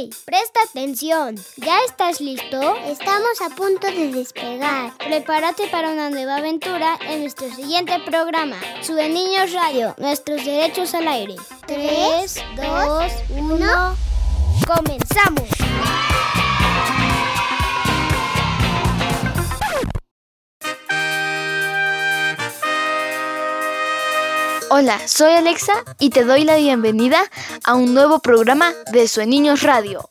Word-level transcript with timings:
¡Hey! 0.00 0.10
Presta 0.24 0.60
atención. 0.68 1.36
¿Ya 1.56 1.84
estás 1.84 2.20
listo? 2.20 2.76
Estamos 2.86 3.40
a 3.44 3.54
punto 3.54 3.86
de 3.86 4.10
despegar. 4.10 4.96
Prepárate 4.96 5.66
para 5.66 5.90
una 5.90 6.08
nueva 6.08 6.36
aventura 6.36 6.98
en 7.06 7.20
nuestro 7.20 7.54
siguiente 7.54 7.98
programa. 8.06 8.56
Sube 8.80 9.10
Niños 9.10 9.52
Radio, 9.52 9.94
nuestros 9.98 10.44
derechos 10.44 10.94
al 10.94 11.06
aire. 11.06 11.36
3, 11.66 12.34
2, 12.56 13.12
1. 13.30 13.96
¡Comenzamos! 14.66 15.99
Hola, 24.72 25.00
soy 25.08 25.32
Alexa 25.32 25.72
y 25.98 26.10
te 26.10 26.22
doy 26.22 26.44
la 26.44 26.54
bienvenida 26.54 27.28
a 27.64 27.74
un 27.74 27.92
nuevo 27.92 28.20
programa 28.20 28.72
de 28.92 29.08
Sueniños 29.08 29.64
Radio. 29.64 30.08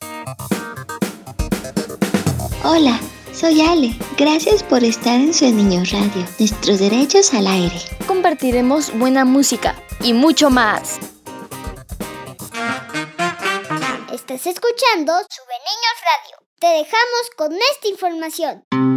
Hola, 2.62 3.00
soy 3.32 3.62
Ale. 3.62 3.96
Gracias 4.18 4.62
por 4.62 4.84
estar 4.84 5.14
en 5.14 5.32
Sueniños 5.32 5.92
Radio, 5.92 6.26
nuestros 6.38 6.78
derechos 6.78 7.32
al 7.32 7.46
aire. 7.46 7.80
Compartiremos 8.06 8.92
buena 8.98 9.24
música 9.24 9.74
y 10.02 10.12
mucho 10.12 10.50
más. 10.50 10.98
Estás 14.12 14.46
escuchando 14.46 15.14
Sube 15.30 15.56
Niños 15.64 15.96
Radio. 16.04 16.46
Te 16.58 16.66
dejamos 16.66 17.30
con 17.34 17.54
esta 17.54 17.88
información. 17.88 18.89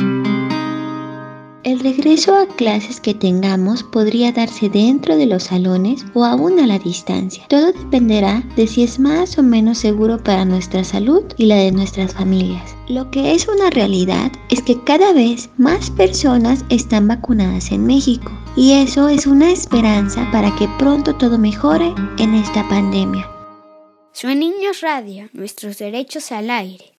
El 1.63 1.79
regreso 1.79 2.35
a 2.35 2.45
clases 2.45 2.99
que 2.99 3.13
tengamos 3.13 3.83
podría 3.83 4.33
darse 4.33 4.67
dentro 4.67 5.15
de 5.15 5.25
los 5.25 5.43
salones 5.43 6.05
o 6.13 6.25
aún 6.25 6.59
a 6.59 6.67
la 6.67 6.77
distancia. 6.77 7.45
Todo 7.47 7.71
dependerá 7.71 8.43
de 8.57 8.67
si 8.67 8.83
es 8.83 8.99
más 8.99 9.37
o 9.37 9.43
menos 9.43 9.77
seguro 9.77 10.21
para 10.21 10.43
nuestra 10.43 10.83
salud 10.83 11.23
y 11.37 11.45
la 11.45 11.55
de 11.55 11.71
nuestras 11.71 12.13
familias. 12.13 12.75
Lo 12.89 13.09
que 13.11 13.33
es 13.33 13.47
una 13.47 13.69
realidad 13.69 14.29
es 14.49 14.61
que 14.61 14.77
cada 14.83 15.13
vez 15.13 15.49
más 15.57 15.89
personas 15.89 16.65
están 16.67 17.07
vacunadas 17.07 17.71
en 17.71 17.85
México 17.85 18.29
y 18.57 18.73
eso 18.73 19.07
es 19.07 19.25
una 19.25 19.49
esperanza 19.49 20.27
para 20.33 20.53
que 20.57 20.67
pronto 20.77 21.15
todo 21.15 21.37
mejore 21.37 21.93
en 22.19 22.35
esta 22.35 22.67
pandemia. 22.67 23.25
Soy 24.11 24.35
Niños 24.35 24.81
Radio, 24.81 25.29
nuestros 25.31 25.77
derechos 25.77 26.33
al 26.33 26.49
aire. 26.49 26.92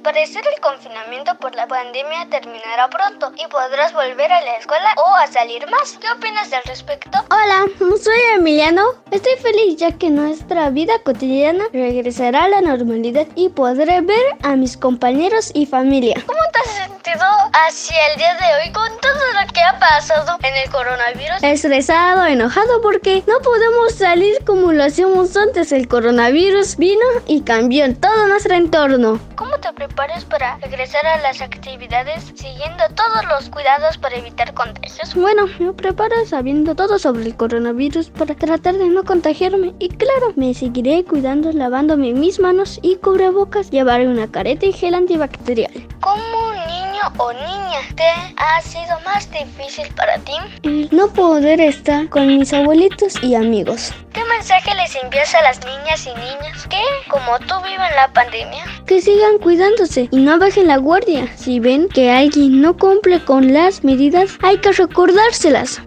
Al 0.00 0.14
parecer 0.14 0.42
el 0.54 0.60
confinamiento 0.62 1.36
por 1.36 1.54
la 1.54 1.66
pandemia 1.66 2.26
terminará 2.30 2.88
pronto 2.88 3.32
y 3.36 3.46
podrás 3.48 3.92
volver 3.92 4.32
a 4.32 4.40
la 4.40 4.56
escuela 4.56 4.94
o 4.96 5.14
a 5.14 5.26
salir 5.26 5.68
más. 5.70 5.98
¿Qué 6.00 6.10
opinas 6.10 6.50
al 6.54 6.62
respecto? 6.64 7.18
Hola, 7.30 7.66
soy 8.02 8.18
Emiliano. 8.34 8.82
Estoy 9.10 9.34
feliz 9.42 9.76
ya 9.76 9.92
que 9.92 10.08
nuestra 10.08 10.70
vida 10.70 10.94
cotidiana 11.04 11.66
regresará 11.74 12.44
a 12.44 12.48
la 12.48 12.62
normalidad 12.62 13.26
y 13.34 13.50
podré 13.50 14.00
ver 14.00 14.24
a 14.42 14.56
mis 14.56 14.78
compañeros 14.78 15.50
y 15.52 15.66
familia. 15.66 16.16
¿Cómo 16.24 16.40
te 16.50 16.58
has 16.60 16.88
sentido 16.88 17.26
hacia 17.52 18.08
el 18.12 18.16
día 18.16 18.34
de 18.36 18.54
hoy 18.54 18.72
con 18.72 18.88
todo 19.02 19.32
lo 19.34 19.52
que 19.52 19.60
ha 19.60 19.78
pasado 19.78 20.38
en 20.42 20.56
el 20.56 20.70
coronavirus? 20.70 21.42
Estresado, 21.42 22.24
enojado 22.24 22.80
porque 22.80 23.22
no 23.26 23.38
podemos 23.40 23.92
salir 23.92 24.42
como 24.46 24.72
lo 24.72 24.82
hacíamos 24.82 25.36
antes. 25.36 25.72
El 25.72 25.88
coronavirus 25.88 26.78
vino 26.78 27.04
y 27.26 27.42
cambió 27.42 27.94
todo 27.96 28.28
nuestro 28.28 28.54
entorno. 28.54 29.20
¿Cómo 29.40 29.56
te 29.56 29.72
prepares 29.72 30.26
para 30.26 30.58
regresar 30.58 31.06
a 31.06 31.16
las 31.16 31.40
actividades 31.40 32.24
siguiendo 32.34 32.84
todos 32.94 33.24
los 33.24 33.48
cuidados 33.48 33.96
para 33.96 34.16
evitar 34.16 34.52
contagios? 34.52 35.14
Bueno, 35.14 35.46
me 35.58 35.72
preparo 35.72 36.26
sabiendo 36.26 36.74
todo 36.74 36.98
sobre 36.98 37.24
el 37.24 37.34
coronavirus 37.34 38.10
para 38.10 38.34
tratar 38.34 38.74
de 38.74 38.90
no 38.90 39.02
contagiarme 39.02 39.72
y 39.78 39.88
claro, 39.88 40.34
me 40.36 40.52
seguiré 40.52 41.04
cuidando 41.04 41.52
lavándome 41.52 42.12
mis 42.12 42.38
manos 42.38 42.80
y 42.82 42.96
cubrebocas, 42.96 43.70
llevaré 43.70 44.08
una 44.08 44.30
careta 44.30 44.66
y 44.66 44.74
gel 44.74 44.92
antibacterial. 44.92 45.72
¿Cómo 46.02 46.52
niño 46.66 46.89
o 47.18 47.32
niña 47.32 47.80
te 47.96 48.04
ha 48.36 48.60
sido 48.60 48.98
más 49.04 49.30
difícil 49.30 49.92
para 49.94 50.18
ti? 50.18 50.32
El 50.62 50.88
no 50.92 51.08
poder 51.08 51.60
estar 51.60 52.08
con 52.08 52.26
mis 52.26 52.52
abuelitos 52.52 53.22
y 53.22 53.34
amigos. 53.34 53.92
¿Qué 54.12 54.22
mensaje 54.24 54.74
les 54.74 54.94
envías 54.96 55.34
a 55.34 55.42
las 55.42 55.60
niñas 55.64 56.06
y 56.06 56.10
niños 56.10 56.66
que, 56.68 56.82
como 57.08 57.38
tú, 57.40 57.54
viven 57.62 57.94
la 57.96 58.12
pandemia? 58.12 58.64
Que 58.86 59.00
sigan 59.00 59.38
cuidándose 59.38 60.08
y 60.10 60.18
no 60.18 60.38
bajen 60.38 60.66
la 60.66 60.76
guardia. 60.76 61.26
Si 61.36 61.60
ven 61.60 61.88
que 61.88 62.10
alguien 62.10 62.60
no 62.60 62.76
cumple 62.76 63.24
con 63.24 63.52
las 63.52 63.82
medidas, 63.82 64.36
hay 64.42 64.58
que 64.58 64.72
recordárselas. 64.72 65.80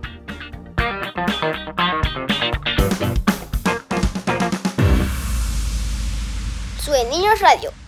Sube 6.80 7.06
Niños 7.10 7.40
Radio. 7.40 7.83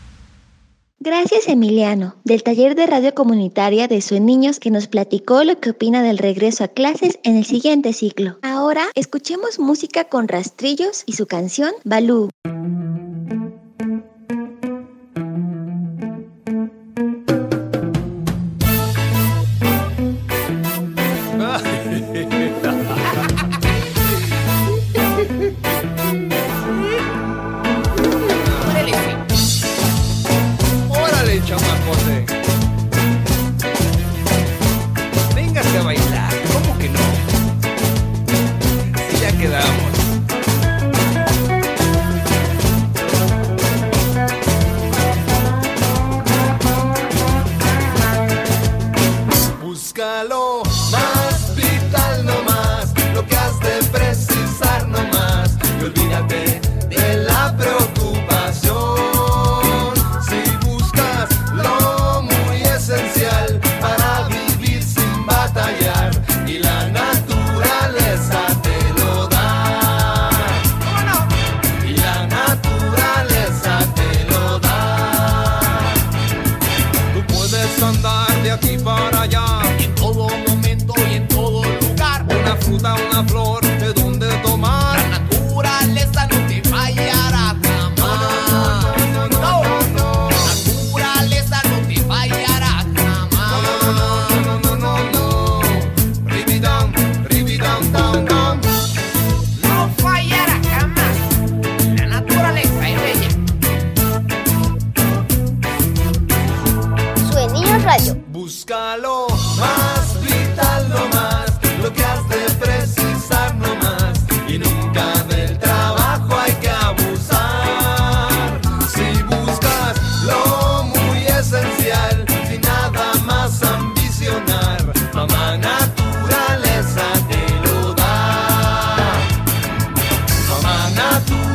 Gracias 1.06 1.48
Emiliano, 1.48 2.16
del 2.24 2.42
taller 2.42 2.74
de 2.74 2.88
radio 2.88 3.14
comunitaria 3.14 3.88
de 3.88 4.02
Sueniños 4.02 4.60
que 4.60 4.72
nos 4.72 4.88
platicó 4.88 5.44
lo 5.44 5.60
que 5.60 5.70
opina 5.70 6.02
del 6.02 6.18
regreso 6.18 6.64
a 6.64 6.68
clases 6.68 7.20
en 7.22 7.38
el 7.38 7.46
siguiente 7.46 7.94
ciclo. 7.94 8.40
Ahora 8.42 8.88
escuchemos 8.96 9.60
música 9.60 10.06
con 10.06 10.28
rastrillos 10.28 11.04
y 11.06 11.14
su 11.14 11.28
canción 11.28 11.74
Balú. 11.84 12.30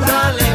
Dale. 0.07 0.50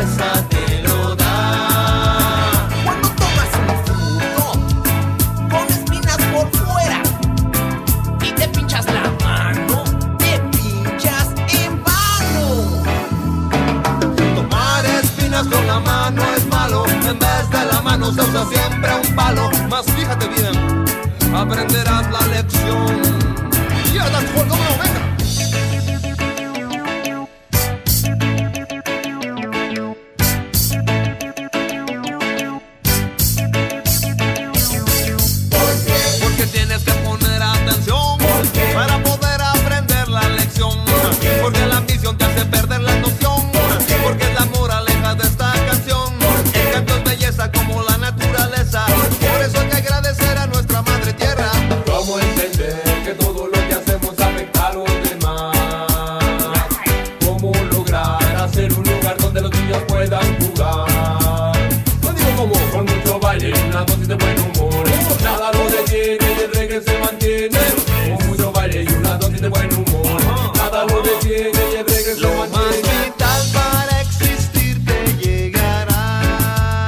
De 69.46 69.50
buen 69.50 69.72
humor. 69.74 70.22
Nada 70.56 70.86
lo 70.86 71.02
detiene 71.04 71.60
y 71.72 71.76
el 71.76 71.86
reggae 71.86 72.16
se 72.16 72.20
Lo 72.20 72.30
más 72.30 72.50
mantiene. 72.50 73.06
vital 73.06 73.42
para 73.54 74.02
existir 74.02 74.84
te 74.86 75.00
llegará. 75.24 76.88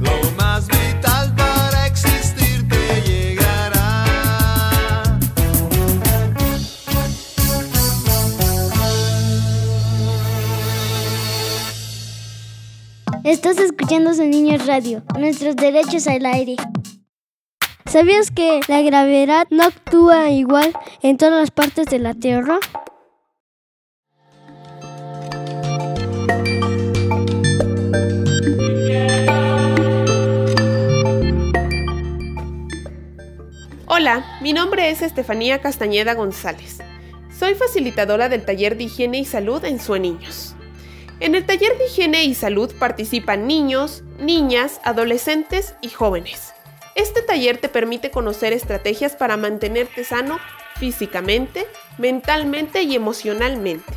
Lo 0.00 0.30
más 0.36 0.66
vital 0.68 1.34
para 1.34 1.86
existir 1.86 2.68
te 2.68 3.00
llegará. 3.00 4.04
Estás 13.24 13.56
escuchando 13.58 14.12
Su 14.12 14.24
Niños 14.24 14.66
Radio, 14.66 15.02
nuestros 15.18 15.56
derechos 15.56 16.06
al 16.06 16.26
aire. 16.26 16.56
¿Sabías 17.88 18.32
que 18.32 18.60
la 18.66 18.82
gravedad 18.82 19.46
no 19.50 19.62
actúa 19.62 20.30
igual 20.30 20.72
en 21.02 21.16
todas 21.16 21.40
las 21.40 21.50
partes 21.52 21.86
de 21.86 22.00
la 22.00 22.14
Tierra? 22.14 22.58
Hola, 33.86 34.38
mi 34.42 34.52
nombre 34.52 34.90
es 34.90 35.00
Estefanía 35.00 35.60
Castañeda 35.60 36.14
González. 36.14 36.78
Soy 37.38 37.54
facilitadora 37.54 38.28
del 38.28 38.44
taller 38.44 38.76
de 38.76 38.84
higiene 38.84 39.18
y 39.18 39.24
salud 39.24 39.64
en 39.64 39.78
Sueniños. 39.78 40.56
En 41.20 41.36
el 41.36 41.46
taller 41.46 41.78
de 41.78 41.86
higiene 41.86 42.24
y 42.24 42.34
salud 42.34 42.74
participan 42.78 43.46
niños, 43.46 44.02
niñas, 44.18 44.80
adolescentes 44.84 45.76
y 45.80 45.88
jóvenes. 45.90 46.55
Este 46.96 47.20
taller 47.20 47.58
te 47.58 47.68
permite 47.68 48.10
conocer 48.10 48.54
estrategias 48.54 49.16
para 49.16 49.36
mantenerte 49.36 50.02
sano 50.02 50.38
físicamente, 50.76 51.66
mentalmente 51.98 52.82
y 52.84 52.94
emocionalmente. 52.96 53.92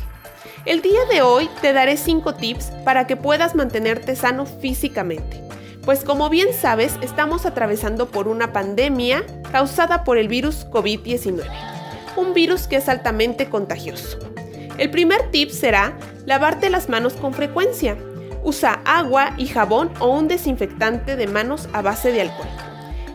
El 0.66 0.82
día 0.82 1.00
de 1.10 1.22
hoy 1.22 1.48
te 1.62 1.72
daré 1.72 1.96
5 1.96 2.34
tips 2.34 2.66
para 2.84 3.06
que 3.06 3.16
puedas 3.16 3.54
mantenerte 3.54 4.14
sano 4.16 4.44
físicamente. 4.44 5.42
Pues 5.82 6.04
como 6.04 6.28
bien 6.28 6.48
sabes, 6.52 6.92
estamos 7.00 7.46
atravesando 7.46 8.10
por 8.10 8.28
una 8.28 8.52
pandemia 8.52 9.24
causada 9.50 10.04
por 10.04 10.18
el 10.18 10.28
virus 10.28 10.66
COVID-19, 10.66 11.42
un 12.16 12.34
virus 12.34 12.66
que 12.66 12.76
es 12.76 12.88
altamente 12.90 13.48
contagioso. 13.48 14.18
El 14.76 14.90
primer 14.90 15.30
tip 15.30 15.48
será 15.48 15.96
lavarte 16.26 16.68
las 16.68 16.90
manos 16.90 17.14
con 17.14 17.32
frecuencia. 17.32 17.96
Usa 18.42 18.82
agua 18.84 19.32
y 19.38 19.46
jabón 19.46 19.90
o 20.00 20.08
un 20.08 20.28
desinfectante 20.28 21.16
de 21.16 21.26
manos 21.26 21.66
a 21.72 21.80
base 21.80 22.12
de 22.12 22.20
alcohol. 22.20 22.69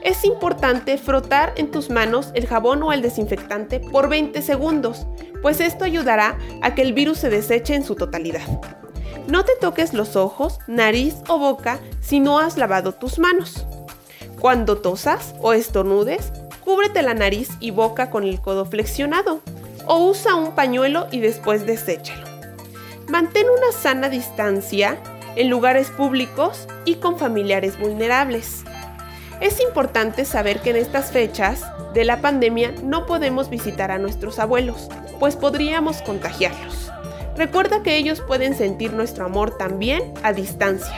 Es 0.05 0.23
importante 0.23 0.99
frotar 0.99 1.53
en 1.57 1.71
tus 1.71 1.89
manos 1.89 2.29
el 2.35 2.45
jabón 2.45 2.83
o 2.83 2.93
el 2.93 3.01
desinfectante 3.01 3.79
por 3.79 4.07
20 4.07 4.39
segundos, 4.43 5.07
pues 5.41 5.59
esto 5.59 5.83
ayudará 5.83 6.37
a 6.61 6.75
que 6.75 6.83
el 6.83 6.93
virus 6.93 7.17
se 7.17 7.31
deseche 7.31 7.73
en 7.73 7.83
su 7.83 7.95
totalidad. 7.95 8.45
No 9.27 9.43
te 9.45 9.53
toques 9.59 9.93
los 9.93 10.15
ojos, 10.15 10.59
nariz 10.67 11.15
o 11.27 11.39
boca 11.39 11.79
si 12.01 12.19
no 12.19 12.37
has 12.37 12.55
lavado 12.55 12.91
tus 12.91 13.17
manos. 13.17 13.65
Cuando 14.39 14.77
tosas 14.77 15.33
o 15.41 15.53
estornudes, 15.53 16.31
cúbrete 16.63 17.01
la 17.01 17.15
nariz 17.15 17.49
y 17.59 17.71
boca 17.71 18.11
con 18.11 18.25
el 18.25 18.39
codo 18.41 18.65
flexionado 18.65 19.41
o 19.87 20.05
usa 20.05 20.35
un 20.35 20.51
pañuelo 20.53 21.07
y 21.09 21.19
después 21.19 21.65
deséchalo. 21.65 22.27
Mantén 23.09 23.47
una 23.49 23.71
sana 23.71 24.09
distancia 24.09 24.99
en 25.35 25.49
lugares 25.49 25.89
públicos 25.89 26.67
y 26.85 26.97
con 26.97 27.17
familiares 27.17 27.79
vulnerables. 27.79 28.65
Es 29.41 29.59
importante 29.59 30.23
saber 30.25 30.61
que 30.61 30.69
en 30.69 30.77
estas 30.77 31.11
fechas 31.11 31.61
de 31.93 32.05
la 32.05 32.21
pandemia 32.21 32.73
no 32.83 33.05
podemos 33.05 33.49
visitar 33.49 33.91
a 33.91 33.97
nuestros 33.97 34.39
abuelos, 34.39 34.87
pues 35.19 35.35
podríamos 35.35 36.01
contagiarlos. 36.01 36.91
Recuerda 37.35 37.83
que 37.83 37.97
ellos 37.97 38.21
pueden 38.21 38.55
sentir 38.55 38.93
nuestro 38.93 39.25
amor 39.25 39.57
también 39.57 40.13
a 40.23 40.31
distancia. 40.31 40.95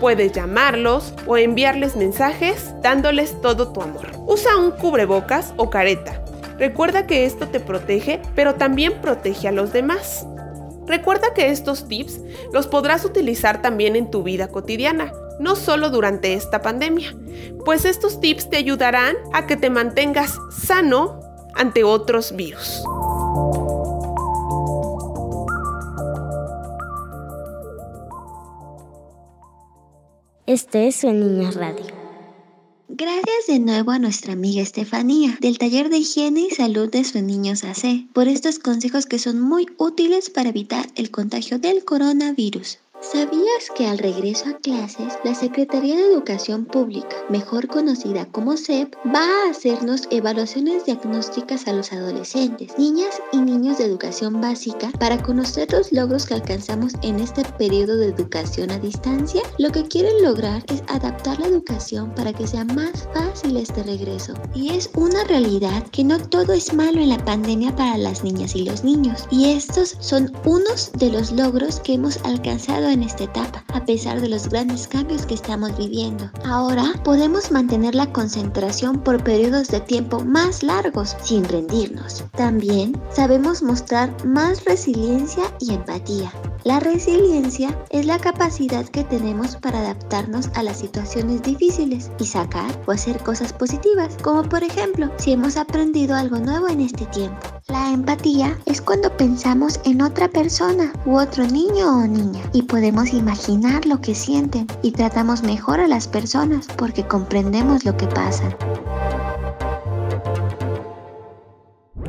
Puedes 0.00 0.32
llamarlos 0.32 1.14
o 1.26 1.36
enviarles 1.36 1.96
mensajes 1.96 2.72
dándoles 2.80 3.40
todo 3.40 3.72
tu 3.72 3.82
amor. 3.82 4.06
Usa 4.26 4.56
un 4.56 4.70
cubrebocas 4.70 5.52
o 5.56 5.70
careta. 5.70 6.22
Recuerda 6.58 7.06
que 7.06 7.24
esto 7.24 7.48
te 7.48 7.58
protege, 7.58 8.20
pero 8.36 8.54
también 8.54 9.00
protege 9.00 9.48
a 9.48 9.52
los 9.52 9.72
demás. 9.72 10.26
Recuerda 10.86 11.34
que 11.34 11.50
estos 11.50 11.88
tips 11.88 12.20
los 12.52 12.68
podrás 12.68 13.04
utilizar 13.04 13.62
también 13.62 13.96
en 13.96 14.10
tu 14.10 14.22
vida 14.22 14.48
cotidiana, 14.48 15.12
no 15.38 15.56
solo 15.56 15.90
durante 15.90 16.34
esta 16.34 16.62
pandemia, 16.62 17.14
pues 17.64 17.84
estos 17.84 18.20
tips 18.20 18.50
te 18.50 18.56
ayudarán 18.56 19.16
a 19.32 19.46
que 19.46 19.56
te 19.56 19.70
mantengas 19.70 20.38
sano 20.50 21.20
ante 21.54 21.84
otros 21.84 22.34
virus. 22.36 22.82
Este 30.46 30.88
es 30.88 30.96
Su 30.96 31.10
Niños 31.10 31.54
Radio. 31.54 31.86
Gracias 32.88 33.46
de 33.48 33.58
nuevo 33.58 33.92
a 33.92 33.98
nuestra 33.98 34.34
amiga 34.34 34.62
Estefanía 34.62 35.36
del 35.40 35.58
taller 35.58 35.88
de 35.88 35.98
higiene 35.98 36.42
y 36.42 36.50
salud 36.50 36.90
de 36.90 37.02
sus 37.02 37.22
niños 37.22 37.64
AC 37.64 38.06
por 38.12 38.28
estos 38.28 38.58
consejos 38.58 39.06
que 39.06 39.18
son 39.18 39.40
muy 39.40 39.66
útiles 39.78 40.28
para 40.28 40.50
evitar 40.50 40.86
el 40.94 41.10
contagio 41.10 41.58
del 41.58 41.84
coronavirus. 41.84 42.78
¿Sabías 43.12 43.70
que 43.76 43.86
al 43.86 43.98
regreso 43.98 44.48
a 44.48 44.54
clases, 44.54 45.12
la 45.24 45.34
Secretaría 45.34 45.94
de 45.94 46.06
Educación 46.06 46.64
Pública, 46.64 47.14
mejor 47.28 47.68
conocida 47.68 48.24
como 48.32 48.56
SEP, 48.56 48.94
va 49.14 49.20
a 49.20 49.50
hacernos 49.50 50.08
evaluaciones 50.10 50.86
diagnósticas 50.86 51.68
a 51.68 51.74
los 51.74 51.92
adolescentes, 51.92 52.78
niñas 52.78 53.20
y 53.30 53.38
niños 53.38 53.76
de 53.76 53.84
educación 53.84 54.40
básica 54.40 54.90
para 54.98 55.22
conocer 55.22 55.70
los 55.70 55.92
logros 55.92 56.24
que 56.24 56.34
alcanzamos 56.34 56.92
en 57.02 57.20
este 57.20 57.44
periodo 57.58 57.98
de 57.98 58.06
educación 58.06 58.70
a 58.70 58.78
distancia? 58.78 59.42
Lo 59.58 59.70
que 59.70 59.84
quieren 59.84 60.22
lograr 60.22 60.64
es 60.68 60.82
adaptar 60.88 61.38
la 61.40 61.48
educación 61.48 62.14
para 62.14 62.32
que 62.32 62.46
sea 62.46 62.64
más 62.64 63.06
fácil 63.12 63.58
este 63.58 63.82
regreso. 63.82 64.32
Y 64.54 64.70
es 64.70 64.88
una 64.94 65.24
realidad 65.24 65.86
que 65.88 66.04
no 66.04 66.18
todo 66.18 66.54
es 66.54 66.72
malo 66.72 67.00
en 67.00 67.10
la 67.10 67.22
pandemia 67.22 67.76
para 67.76 67.98
las 67.98 68.24
niñas 68.24 68.56
y 68.56 68.64
los 68.64 68.82
niños. 68.82 69.26
Y 69.30 69.50
estos 69.50 69.96
son 70.00 70.32
unos 70.46 70.90
de 70.92 71.10
los 71.10 71.32
logros 71.32 71.80
que 71.80 71.94
hemos 71.94 72.16
alcanzado 72.24 72.93
en 72.93 72.93
esta 73.02 73.24
etapa, 73.24 73.64
a 73.72 73.84
pesar 73.84 74.20
de 74.20 74.28
los 74.28 74.48
grandes 74.48 74.86
cambios 74.86 75.26
que 75.26 75.34
estamos 75.34 75.76
viviendo. 75.76 76.30
Ahora 76.44 76.92
podemos 77.02 77.50
mantener 77.50 77.94
la 77.94 78.12
concentración 78.12 79.00
por 79.00 79.22
periodos 79.22 79.68
de 79.68 79.80
tiempo 79.80 80.20
más 80.20 80.62
largos 80.62 81.16
sin 81.22 81.44
rendirnos. 81.44 82.24
También 82.36 83.00
sabemos 83.10 83.62
mostrar 83.62 84.10
más 84.24 84.64
resiliencia 84.64 85.44
y 85.60 85.74
empatía. 85.74 86.32
La 86.64 86.80
resiliencia 86.80 87.78
es 87.90 88.06
la 88.06 88.18
capacidad 88.18 88.86
que 88.86 89.04
tenemos 89.04 89.56
para 89.56 89.80
adaptarnos 89.80 90.48
a 90.54 90.62
las 90.62 90.78
situaciones 90.78 91.42
difíciles 91.42 92.10
y 92.18 92.24
sacar 92.24 92.70
o 92.86 92.92
hacer 92.92 93.18
cosas 93.18 93.52
positivas, 93.52 94.16
como 94.22 94.42
por 94.44 94.62
ejemplo 94.62 95.10
si 95.18 95.32
hemos 95.32 95.56
aprendido 95.56 96.14
algo 96.14 96.38
nuevo 96.38 96.68
en 96.68 96.80
este 96.80 97.04
tiempo. 97.06 97.40
La 97.74 97.90
empatía 97.90 98.56
es 98.66 98.80
cuando 98.80 99.10
pensamos 99.16 99.80
en 99.84 100.00
otra 100.00 100.28
persona 100.28 100.92
u 101.04 101.18
otro 101.18 101.44
niño 101.44 102.04
o 102.04 102.06
niña 102.06 102.40
y 102.52 102.62
podemos 102.62 103.12
imaginar 103.12 103.84
lo 103.84 104.00
que 104.00 104.14
sienten 104.14 104.68
y 104.82 104.92
tratamos 104.92 105.42
mejor 105.42 105.80
a 105.80 105.88
las 105.88 106.06
personas 106.06 106.68
porque 106.76 107.04
comprendemos 107.04 107.84
lo 107.84 107.96
que 107.96 108.06
pasa. 108.06 108.44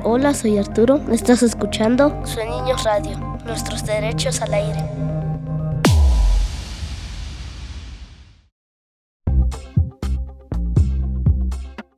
Hola, 0.04 0.36
soy 0.36 0.60
Arturo. 0.60 1.02
¿Estás 1.12 1.42
escuchando? 1.42 2.16
Soy 2.26 2.48
Niños 2.48 2.84
Radio, 2.84 3.18
nuestros 3.44 3.84
derechos 3.84 4.44
al 4.44 4.54
aire. 4.54 4.88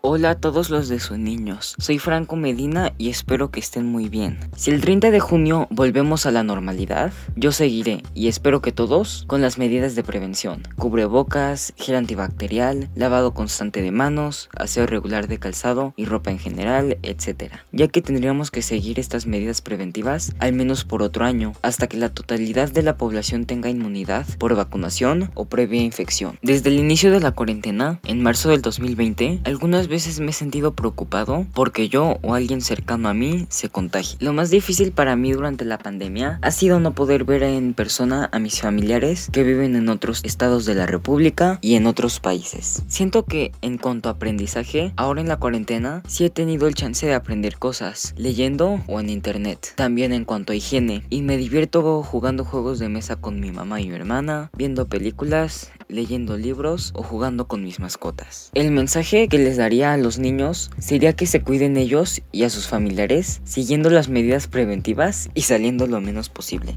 Hola 0.10 0.30
a 0.30 0.36
todos 0.36 0.70
los 0.70 0.88
de 0.88 1.02
sus 1.02 1.18
niños, 1.18 1.76
soy 1.80 2.00
Franco 2.00 2.38
Medina 2.38 2.94
y 2.98 3.10
espero 3.10 3.52
que 3.52 3.60
estén 3.60 3.86
muy 3.86 4.08
bien. 4.08 4.40
Si 4.56 4.72
el 4.72 4.80
30 4.80 5.12
de 5.12 5.20
junio 5.20 5.68
volvemos 5.70 6.26
a 6.26 6.32
la 6.32 6.44
normalidad, 6.44 7.12
yo 7.36 7.52
seguiré 7.52 8.04
y 8.14 8.30
espero 8.30 8.62
que 8.62 8.72
todos 8.72 9.26
con 9.28 9.42
las 9.42 9.58
medidas 9.58 9.96
de 9.96 10.06
prevención, 10.06 10.64
cubrebocas, 10.78 11.74
gel 11.76 11.98
antibacterial, 11.98 12.88
lavado 12.96 13.34
constante 13.34 13.82
de 13.82 13.92
manos, 13.92 14.48
aseo 14.56 14.86
regular 14.86 15.28
de 15.28 15.40
calzado 15.40 15.94
y 15.98 16.06
ropa 16.06 16.32
en 16.32 16.40
general, 16.40 16.98
etc. 17.04 17.56
Ya 17.74 17.90
que 17.90 18.02
tendríamos 18.02 18.50
que 18.50 18.62
seguir 18.62 19.02
estas 19.02 19.26
medidas 19.26 19.60
preventivas 19.60 20.34
al 20.40 20.54
menos 20.54 20.86
por 20.86 21.04
otro 21.04 21.26
año, 21.26 21.52
hasta 21.64 21.88
que 21.88 21.98
la 21.98 22.14
totalidad 22.14 22.72
de 22.72 22.82
la 22.82 22.96
población 22.96 23.46
tenga 23.46 23.70
inmunidad 23.70 24.26
por 24.38 24.56
vacunación 24.56 25.32
o 25.34 25.50
previa 25.50 25.82
infección. 25.82 26.40
Desde 26.42 26.70
el 26.70 26.80
inicio 26.80 27.12
de 27.12 27.20
la 27.20 27.34
cuarentena, 27.34 28.00
en 28.06 28.24
marzo 28.24 28.48
del 28.48 28.62
2020, 28.62 29.42
algunas 29.44 29.90
veces 29.90 29.97
me 30.20 30.30
he 30.30 30.34
sentido 30.34 30.74
preocupado 30.74 31.48
porque 31.54 31.90
yo 31.90 32.20
o 32.22 32.36
alguien 32.36 32.62
cercano 32.62 33.10
a 33.10 33.16
mí 33.16 33.48
se 33.50 33.70
contagie. 33.70 34.18
Lo 34.20 34.32
más 34.32 34.52
difícil 34.52 34.92
para 34.92 35.16
mí 35.16 35.32
durante 35.32 35.66
la 35.66 35.80
pandemia 35.80 36.38
ha 36.44 36.52
sido 36.52 36.80
no 36.80 36.94
poder 36.94 37.24
ver 37.24 37.42
en 37.42 37.74
persona 37.74 38.30
a 38.32 38.38
mis 38.38 38.62
familiares 38.62 39.30
que 39.32 39.44
viven 39.44 39.76
en 39.76 39.90
otros 39.90 40.22
estados 40.24 40.66
de 40.66 40.76
la 40.76 40.86
República 40.86 41.58
y 41.62 41.76
en 41.76 41.88
otros 41.88 42.20
países. 42.20 42.84
Siento 42.88 43.26
que 43.26 43.52
en 43.62 43.78
cuanto 43.78 44.10
a 44.10 44.14
aprendizaje, 44.14 44.94
ahora 44.98 45.22
en 45.22 45.28
la 45.28 45.38
cuarentena 45.38 46.04
sí 46.08 46.26
he 46.26 46.30
tenido 46.30 46.68
el 46.68 46.76
chance 46.76 47.08
de 47.08 47.16
aprender 47.16 47.58
cosas, 47.58 48.14
leyendo 48.18 48.84
o 48.88 49.00
en 49.00 49.10
internet. 49.10 49.74
También 49.76 50.14
en 50.14 50.26
cuanto 50.26 50.54
a 50.54 50.56
higiene, 50.56 51.04
y 51.10 51.24
me 51.24 51.38
divierto 51.38 52.04
jugando 52.04 52.46
juegos 52.46 52.78
de 52.78 52.90
mesa 52.90 53.16
con 53.16 53.40
mi 53.40 53.52
mamá 53.52 53.82
y 53.82 53.90
mi 53.90 53.96
hermana, 53.96 54.52
viendo 54.56 54.88
películas, 54.88 55.72
leyendo 55.88 56.38
libros 56.38 56.92
o 56.96 57.04
jugando 57.04 57.48
con 57.48 57.64
mis 57.64 57.80
mascotas. 57.80 58.52
El 58.54 58.72
mensaje 58.72 59.28
que 59.28 59.38
les 59.38 59.58
daría 59.58 59.94
a 59.94 59.98
los 59.98 60.20
niños 60.20 60.72
sería 60.78 61.14
que 61.14 61.26
se 61.26 61.42
cuiden 61.42 61.78
ellos 61.78 62.22
y 62.32 62.44
a 62.44 62.50
sus 62.50 62.68
familiares 62.68 63.42
siguiendo 63.44 63.90
las 63.90 64.10
medidas 64.10 64.48
preventivas 64.48 65.30
y 65.34 65.42
saliendo 65.42 65.88
lo 65.88 66.02
menos 66.02 66.30
posible. 66.30 66.76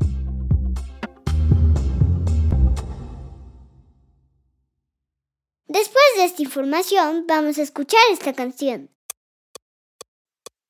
Después 5.66 6.04
de 6.16 6.24
esta 6.24 6.42
información, 6.42 7.24
vamos 7.28 7.58
a 7.58 7.62
escuchar 7.62 8.00
esta 8.12 8.32
canción. 8.32 8.90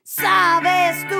¿Sabes 0.04 1.09
tú 1.09 1.19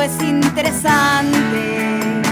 Todo 0.00 0.08
es 0.08 0.22
interesante, 0.22 2.22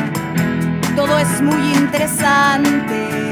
todo 0.97 1.19
es 1.19 1.43
muy 1.43 1.75
interesante. 1.75 3.31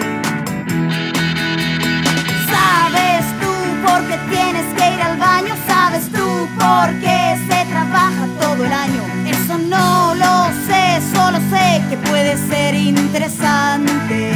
¿Sabes 2.51 3.25
tú 3.41 3.51
por 3.87 4.07
qué 4.07 4.19
tienes 4.29 4.67
que 4.75 4.95
ir 4.95 5.01
al 5.01 5.17
baño? 5.17 5.55
¿Sabes 5.67 6.13
tú 6.13 6.47
por 6.59 6.91
qué 7.01 7.39
se 7.49 7.65
trabaja 7.65 8.29
todo 8.39 8.63
el 8.63 8.75
año? 8.75 9.03
Eso 9.27 9.57
no 9.57 10.15
lo 10.15 10.51
sé, 10.67 11.01
solo 11.15 11.39
sé 11.49 11.83
que 11.89 11.97
puede 11.97 12.37
ser 12.37 12.75
interesante. 12.75 14.33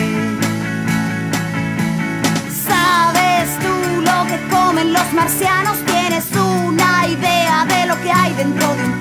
¿Sabes 2.67 3.51
tú 3.61 4.01
lo 4.01 4.25
que 4.29 4.41
comen 4.49 4.95
los 4.95 5.13
marcianos? 5.13 5.77
¿Tienes 5.85 6.25
una 6.35 7.07
idea 7.07 7.67
de 7.67 7.85
lo 7.85 8.01
que 8.01 8.11
hay 8.11 8.33
dentro 8.33 8.75
de 8.77 8.85
un 8.85 9.00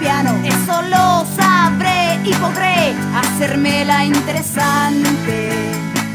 piano? 0.69 0.79
Eso 0.79 0.81
lo 0.83 1.25
sabré 1.35 2.19
y 2.23 2.33
podré 2.35 2.95
hacérmela 3.15 4.05
interesante. 4.05 5.49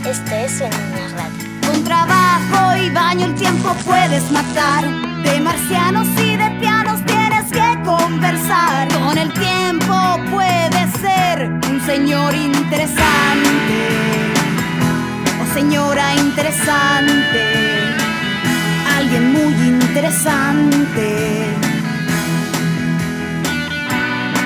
Este 0.05 0.45
es 0.45 0.61
el 0.61 0.71
Niño 0.71 1.09
Radio. 1.17 1.45
Con 1.67 1.85
trabajo 1.85 2.77
y 2.77 2.91
baño 2.91 3.27
el 3.27 3.35
tiempo 3.35 3.75
puedes 3.85 4.31
matar. 4.31 4.85
De 5.23 5.41
marcianos 5.41 6.07
y 6.21 6.37
de 6.37 6.51
pianos 6.61 7.05
tienes 7.07 7.51
que 7.51 7.83
conversar. 7.85 8.89
Con 8.89 9.17
el 9.19 9.33
tiempo 9.33 10.21
puedes 10.31 10.93
ser 11.01 11.51
un 11.71 11.81
señor 11.87 12.35
interesante. 12.35 13.89
O 15.43 15.55
señora 15.55 16.15
interesante. 16.15 17.95
Alguien 18.97 19.33
muy 19.33 19.55
interesante. 19.69 21.64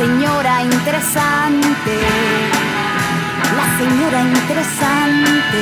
señora 0.00 0.62
interesante, 0.62 1.94
la 3.54 3.66
señora 3.78 4.22
interesante. 4.22 5.60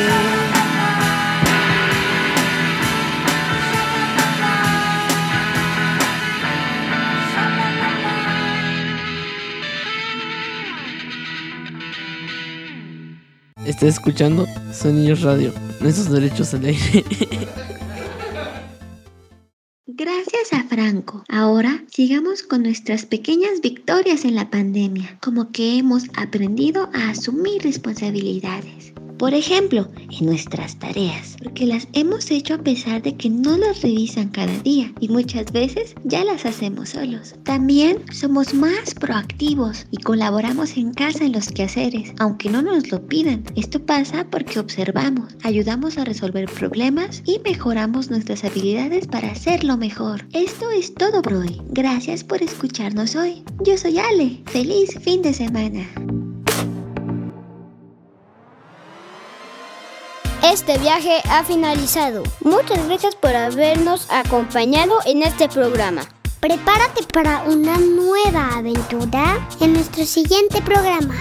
Está 13.66 13.86
escuchando 13.86 14.46
Sonidos 14.72 15.22
Radio, 15.22 15.52
nuestros 15.80 16.10
derechos 16.12 16.54
al 16.54 16.64
aire. 16.66 17.04
Ahora 21.28 21.84
sigamos 21.90 22.42
con 22.42 22.62
nuestras 22.62 23.06
pequeñas 23.06 23.60
victorias 23.62 24.24
en 24.24 24.34
la 24.34 24.50
pandemia, 24.50 25.18
como 25.20 25.50
que 25.52 25.78
hemos 25.78 26.04
aprendido 26.14 26.90
a 26.92 27.10
asumir 27.10 27.62
responsabilidades. 27.62 28.92
Por 29.18 29.34
ejemplo, 29.34 29.88
en 29.96 30.26
nuestras 30.26 30.78
tareas, 30.78 31.36
porque 31.42 31.66
las 31.66 31.88
hemos 31.92 32.30
hecho 32.30 32.54
a 32.54 32.58
pesar 32.58 33.02
de 33.02 33.16
que 33.16 33.28
no 33.28 33.58
las 33.58 33.82
revisan 33.82 34.28
cada 34.28 34.56
día 34.60 34.92
y 35.00 35.08
muchas 35.08 35.50
veces 35.50 35.94
ya 36.04 36.24
las 36.24 36.46
hacemos 36.46 36.90
solos. 36.90 37.34
También 37.42 38.04
somos 38.12 38.54
más 38.54 38.94
proactivos 38.94 39.86
y 39.90 39.96
colaboramos 39.96 40.76
en 40.76 40.94
casa 40.94 41.24
en 41.24 41.32
los 41.32 41.48
quehaceres, 41.48 42.12
aunque 42.20 42.48
no 42.48 42.62
nos 42.62 42.92
lo 42.92 43.04
pidan. 43.06 43.42
Esto 43.56 43.84
pasa 43.84 44.24
porque 44.30 44.60
observamos, 44.60 45.34
ayudamos 45.42 45.98
a 45.98 46.04
resolver 46.04 46.48
problemas 46.48 47.22
y 47.26 47.40
mejoramos 47.40 48.10
nuestras 48.10 48.44
habilidades 48.44 49.08
para 49.08 49.32
hacerlo 49.32 49.76
mejor. 49.76 50.26
Esto 50.32 50.70
es 50.70 50.94
todo 50.94 51.22
por 51.22 51.34
hoy. 51.34 51.60
Gracias 51.70 52.22
por 52.22 52.40
escucharnos 52.40 53.16
hoy. 53.16 53.42
Yo 53.64 53.76
soy 53.76 53.98
Ale. 53.98 54.42
Feliz 54.46 54.96
fin 55.00 55.22
de 55.22 55.34
semana. 55.34 55.88
Este 60.42 60.78
viaje 60.78 61.20
ha 61.28 61.42
finalizado. 61.42 62.22
Muchas 62.40 62.86
gracias 62.86 63.16
por 63.16 63.34
habernos 63.34 64.06
acompañado 64.10 64.98
en 65.04 65.22
este 65.22 65.48
programa. 65.48 66.02
Prepárate 66.40 67.02
para 67.12 67.42
una 67.42 67.76
nueva 67.78 68.56
aventura 68.56 69.48
en 69.60 69.72
nuestro 69.72 70.04
siguiente 70.04 70.62
programa. 70.62 71.14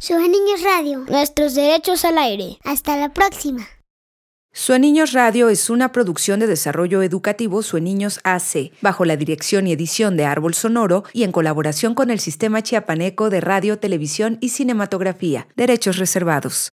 Sube 0.00 0.28
Niños 0.28 0.62
Radio. 0.62 1.04
Nuestros 1.08 1.54
derechos 1.54 2.04
al 2.04 2.18
aire. 2.18 2.58
Hasta 2.62 2.96
la 2.96 3.12
próxima. 3.12 3.66
Sueniños 4.56 5.12
Radio 5.14 5.48
es 5.48 5.68
una 5.68 5.90
producción 5.90 6.38
de 6.38 6.46
desarrollo 6.46 7.02
educativo 7.02 7.60
Sueniños 7.64 8.20
AC, 8.22 8.70
bajo 8.82 9.04
la 9.04 9.16
dirección 9.16 9.66
y 9.66 9.72
edición 9.72 10.16
de 10.16 10.26
Árbol 10.26 10.54
Sonoro 10.54 11.02
y 11.12 11.24
en 11.24 11.32
colaboración 11.32 11.96
con 11.96 12.08
el 12.08 12.20
Sistema 12.20 12.62
Chiapaneco 12.62 13.30
de 13.30 13.40
Radio, 13.40 13.80
Televisión 13.80 14.38
y 14.40 14.50
Cinematografía. 14.50 15.48
Derechos 15.56 15.96
reservados. 15.96 16.54